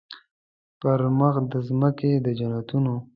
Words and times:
پر 0.79 0.99
مخ 1.17 1.35
د 1.51 1.53
مځکي 1.79 2.11
د 2.25 2.27
جنتونو 2.39 2.93